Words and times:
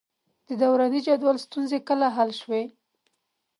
د 0.47 0.49
دوراني 0.61 0.99
جدول 1.07 1.37
ستونزې 1.45 1.79
کله 1.87 2.07
حل 2.15 2.29
شوې؟ 2.41 2.63